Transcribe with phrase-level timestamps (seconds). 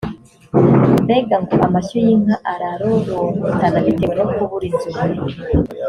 [1.03, 4.99] mbega ngo amashyo y’inka ararorongotana bitewe no kubura inzuri